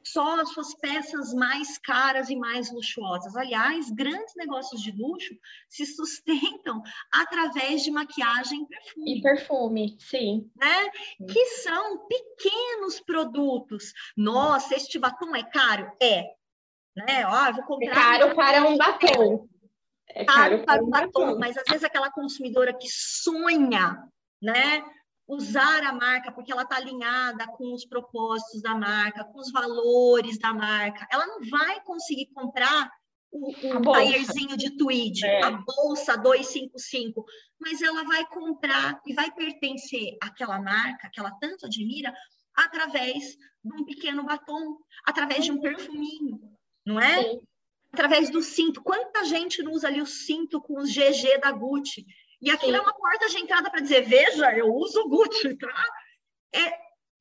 [0.04, 3.36] só as suas peças mais caras e mais luxuosas.
[3.36, 5.36] Aliás, grandes negócios de luxo
[5.70, 9.18] se sustentam através de maquiagem e perfume.
[9.18, 10.50] E perfume, sim.
[10.56, 10.90] Né?
[11.32, 13.92] Que são pequenos produtos.
[14.16, 15.92] Nossa, este batom é caro?
[16.02, 16.24] É.
[16.96, 17.26] Né?
[17.28, 17.92] Ó, vou comprar.
[17.92, 19.50] É caro para um batom.
[20.10, 24.02] É caro, caro para um batom, batom, mas às vezes aquela consumidora que sonha,
[24.42, 24.84] né?
[25.28, 30.40] Usar a marca porque ela está alinhada com os propósitos da marca, com os valores
[30.40, 31.08] da marca.
[31.12, 32.90] Ela não vai conseguir comprar
[33.32, 35.44] o, o taierzinho de tweed, é.
[35.44, 37.26] a bolsa 255,
[37.60, 42.14] mas ela vai comprar e vai pertencer àquela marca que ela tanto admira
[42.56, 46.40] através de um pequeno batom, através de um perfuminho,
[46.86, 47.22] não é?
[47.22, 47.42] Sim.
[47.92, 48.82] Através do cinto.
[48.82, 52.06] Quanta gente não usa ali o cinto com os GG da Gucci?
[52.42, 52.78] E aquilo Sim.
[52.78, 55.86] é uma porta de entrada para dizer, veja, eu uso o Gucci, tá?
[56.54, 56.72] É,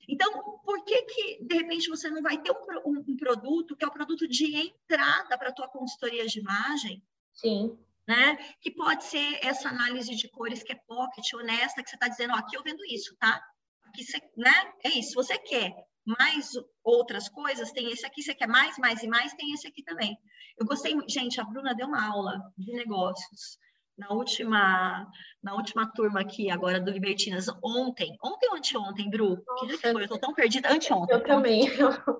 [0.08, 3.84] então, por que que, de repente, você não vai ter um, um, um produto que
[3.84, 7.02] é o produto de entrada para a tua consultoria de imagem?
[7.32, 7.78] Sim.
[8.06, 8.36] Né?
[8.60, 12.34] Que pode ser essa análise de cores que é pocket, honesta, que você está dizendo,
[12.34, 13.42] ó, aqui eu vendo isso, tá?
[13.86, 14.72] Aqui você, né?
[14.84, 15.74] É isso, você quer
[16.04, 16.52] mais
[16.84, 20.16] outras coisas, tem esse aqui, você quer mais, mais e mais, tem esse aqui também.
[20.56, 23.58] Eu gostei, gente, a Bruna deu uma aula de negócios
[23.96, 25.10] na última,
[25.42, 29.42] na última turma aqui agora do Libertinas, ontem, ontem ou anteontem, Bru?
[29.60, 30.04] Que foi?
[30.04, 31.16] Eu tô tão perdida, anteontem.
[31.16, 31.68] Eu também.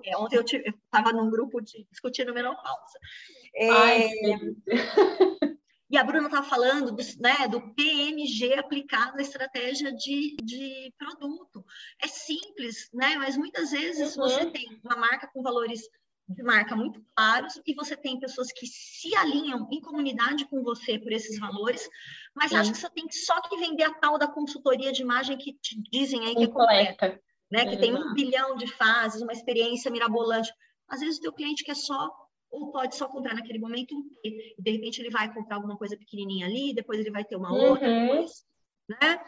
[0.03, 2.99] É, ontem eu estava num grupo de, discutindo menopausa.
[3.55, 4.09] É, Ai,
[5.89, 11.63] e a Bruna estava falando do, né, do PMG aplicado na estratégia de, de produto.
[12.01, 13.15] É simples, né?
[13.17, 14.23] Mas muitas vezes uhum.
[14.23, 15.81] você tem uma marca com valores
[16.27, 20.99] de marca muito claros e você tem pessoas que se alinham em comunidade com você
[20.99, 21.87] por esses valores,
[22.35, 25.53] mas acho que você tem só que vender a tal da consultoria de imagem que
[25.53, 27.65] te dizem aí que é completa, né?
[27.65, 30.51] Que tem um bilhão de fases, uma experiência mirabolante.
[30.89, 32.11] Às vezes o teu cliente quer só
[32.51, 35.97] ou pode só comprar naquele momento um e de repente ele vai comprar alguma coisa
[35.97, 38.07] pequenininha ali, depois ele vai ter uma outra, uhum.
[38.07, 38.31] depois,
[38.89, 39.21] né?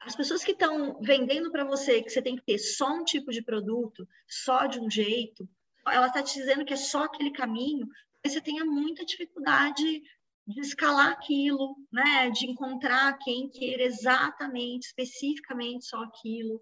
[0.00, 3.30] As pessoas que estão vendendo para você que você tem que ter só um tipo
[3.30, 5.46] de produto, só de um jeito,
[5.92, 7.86] ela está te dizendo que é só aquele caminho,
[8.24, 10.02] você tenha muita dificuldade
[10.46, 12.30] de escalar aquilo, né?
[12.30, 16.60] De encontrar quem queira exatamente, especificamente só aquilo.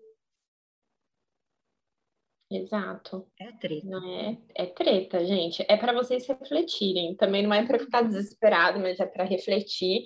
[2.50, 3.30] Exato.
[3.38, 3.86] É treta.
[3.86, 5.64] Não é, é treta, gente.
[5.68, 7.14] É para vocês refletirem.
[7.14, 10.04] Também não é para ficar desesperado, mas é para refletir.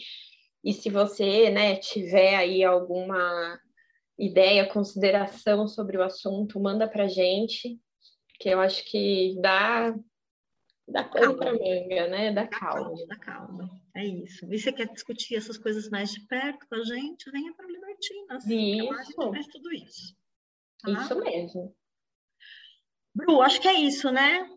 [0.64, 3.58] E se você, né, tiver aí alguma
[4.18, 7.80] ideia, consideração sobre o assunto, manda para gente,
[8.42, 9.94] que eu acho que dá
[10.88, 12.32] dá pano para manga, né?
[12.32, 12.82] Dá, calma.
[12.82, 13.06] calma.
[13.06, 13.82] Dá calma.
[13.94, 14.52] É isso.
[14.52, 17.30] E você quer discutir essas coisas mais de perto com a gente?
[17.30, 18.44] Venha para Libertinas.
[18.44, 18.92] Isso.
[18.92, 20.16] a gente faz tudo isso.
[20.82, 20.90] Tá?
[20.90, 21.76] Isso mesmo.
[23.14, 24.48] Bru, acho que é isso, né?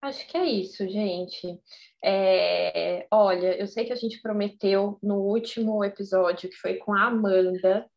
[0.00, 1.60] Acho que é isso, gente.
[2.02, 7.04] É, olha, eu sei que a gente prometeu no último episódio, que foi com a
[7.04, 7.88] Amanda,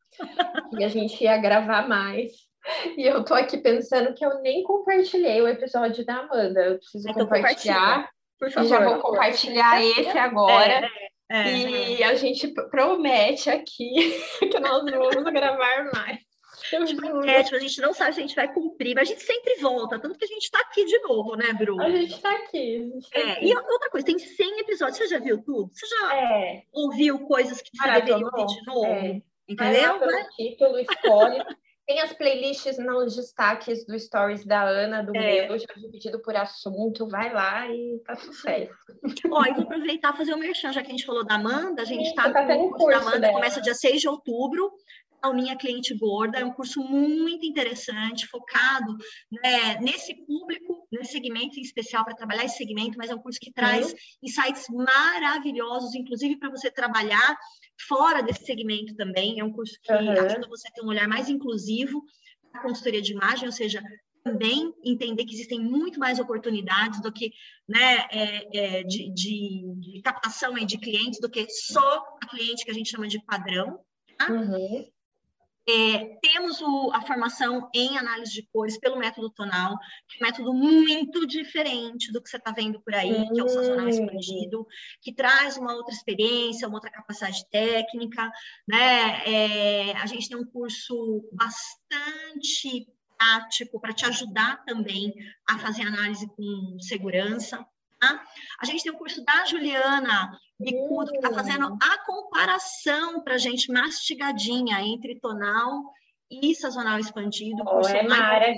[0.77, 2.31] que a gente ia gravar mais.
[2.97, 6.61] E eu tô aqui pensando que eu nem compartilhei o episódio da Amanda.
[6.61, 8.09] Eu preciso então, compartilhar.
[8.39, 8.69] Por favor.
[8.69, 10.89] Já vou compartilhar esse agora.
[11.29, 12.05] É, é, e é.
[12.05, 16.19] a gente promete aqui que nós vamos gravar mais.
[16.71, 19.55] É, tipo, a gente não sabe se a gente vai cumprir, mas a gente sempre
[19.57, 21.83] volta, tanto que a gente está aqui de novo, né, Bruno?
[21.83, 22.89] A gente está aqui.
[22.91, 23.45] Gente tá é, aqui.
[23.45, 25.69] E outra coisa, tem 100 episódios, você já viu tudo?
[25.73, 26.63] Você já é.
[26.71, 28.85] ouviu coisas que você deveria ouvir de novo?
[28.85, 29.21] É.
[29.47, 29.99] Entendeu?
[29.99, 31.43] Vai lá título, escolhe.
[31.85, 35.47] Tem as playlists nos destaques do Stories da Ana, do é.
[35.47, 38.73] meu, já dividido por assunto, vai lá e tá sucesso.
[39.29, 41.35] Ó, e vou aproveitar e fazer o um merchan, já que a gente falou da
[41.35, 43.33] Amanda, a gente está tá no curso da Amanda, dela.
[43.33, 44.71] começa dia 6 de outubro,
[45.21, 48.95] a Minha Cliente Gorda, é um curso muito interessante, focado
[49.31, 53.39] né, nesse público, nesse segmento em especial, para trabalhar esse segmento, mas é um curso
[53.39, 53.97] que traz uhum.
[54.23, 57.37] insights maravilhosos, inclusive para você trabalhar
[57.87, 59.39] fora desse segmento também.
[59.39, 60.11] É um curso que uhum.
[60.11, 62.03] ajuda você a ter um olhar mais inclusivo
[62.53, 63.83] na consultoria de imagem, ou seja,
[64.25, 67.31] também entender que existem muito mais oportunidades do que
[67.67, 72.71] né, é, é, de, de, de, captação de clientes do que só a cliente que
[72.71, 73.79] a gente chama de padrão.
[74.17, 74.31] Tá?
[74.31, 74.89] Uhum.
[75.67, 80.29] É, temos o, a formação em análise de cores pelo método tonal, que é um
[80.29, 83.33] método muito diferente do que você está vendo por aí, uhum.
[83.33, 84.67] que é o sazonal expandido,
[85.01, 88.31] que traz uma outra experiência, uma outra capacidade técnica,
[88.67, 89.23] né?
[89.25, 95.13] É, a gente tem um curso bastante prático para te ajudar também
[95.49, 97.65] a fazer análise com segurança.
[97.99, 98.23] Tá?
[98.59, 101.77] A gente tem o curso da Juliana Bicudo, que está fazendo hum.
[101.81, 105.83] a comparação para a gente mastigadinha entre tonal
[106.31, 107.63] e sazonal expandido.
[107.65, 108.53] Oh, é Mara.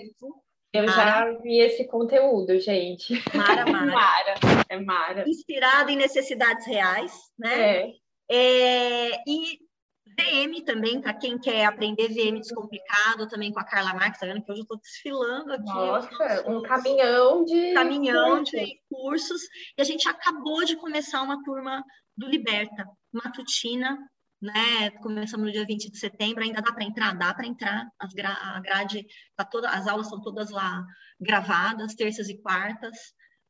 [0.74, 0.94] Eu Mara.
[0.94, 3.14] já vi esse conteúdo, gente.
[3.34, 3.92] Mara, Mara.
[3.92, 4.34] Mara.
[4.70, 5.28] É Mara.
[5.28, 7.78] Inspirada em necessidades reais, né?
[7.78, 7.94] É.
[8.30, 9.60] É, e
[10.20, 14.44] VM também, para quem quer aprender VM descomplicado, também com a Carla Marques, tá vendo
[14.44, 15.64] que hoje eu estou desfilando aqui.
[15.64, 18.52] Nossa, um caminhão de caminhão cursos.
[18.52, 19.42] de cursos.
[19.78, 21.84] E a gente acabou de começar uma turma
[22.18, 23.96] do Liberta, matutina,
[24.42, 24.90] né?
[25.02, 27.16] Começamos no dia 20 de setembro, ainda dá para entrar?
[27.16, 27.88] Dá para entrar.
[28.00, 30.84] As gra a grade, tá toda, as aulas são todas lá
[31.20, 32.96] gravadas, terças e quartas,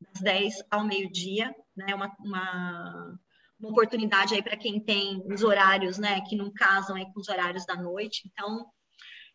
[0.01, 1.95] das 10 ao meio-dia, né?
[1.95, 3.19] Uma, uma
[3.59, 7.29] uma oportunidade aí para quem tem os horários, né, que não casam aí com os
[7.29, 8.29] horários da noite.
[8.31, 8.67] Então,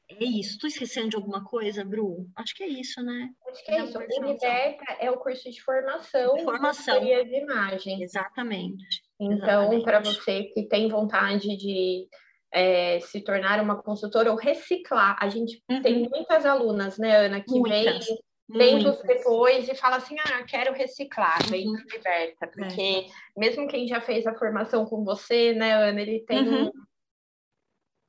[0.08, 0.52] é isso.
[0.52, 2.28] Estou esquecendo de alguma coisa, Bru?
[2.36, 3.30] Acho que é isso, né?
[3.48, 3.98] Acho que é, é isso.
[3.98, 7.00] O Liberta é o curso de formação, de formação.
[7.00, 8.02] de imagem.
[8.02, 9.02] Exatamente.
[9.20, 12.08] Então, para você que tem vontade de
[12.52, 15.82] é, se tornar uma consultora ou reciclar, a gente uhum.
[15.82, 18.06] tem muitas alunas, né, Ana, que muitas.
[18.06, 18.18] vem
[18.52, 21.76] tempos depois e fala assim, ah, quero reciclar, vem uhum.
[21.90, 23.06] liberta, porque é.
[23.36, 26.72] mesmo quem já fez a formação com você, né, Ana, ele tem uhum.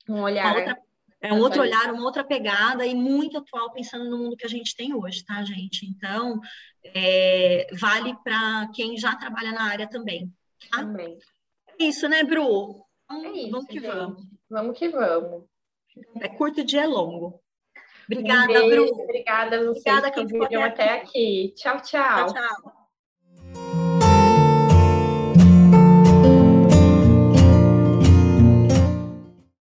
[0.09, 0.55] um, olhar.
[0.55, 0.77] Outra,
[1.21, 4.49] é um outro olhar, uma outra pegada e muito atual pensando no mundo que a
[4.49, 5.85] gente tem hoje, tá, gente?
[5.85, 6.39] Então,
[6.83, 10.31] é, vale para quem já trabalha na área também.
[10.69, 10.79] Tá?
[10.79, 11.17] Também.
[11.79, 12.85] É isso, né, Bru?
[13.05, 13.87] Então, é isso, vamos que gente.
[13.87, 14.23] vamos.
[14.49, 15.43] Vamos que vamos.
[16.21, 17.42] É curto e dia é longo.
[18.05, 19.03] Obrigada, um Bru.
[19.03, 21.53] Obrigada a vocês obrigada que viram até aqui.
[21.55, 22.27] Tchau, tchau.
[22.27, 22.82] Tchau, tchau.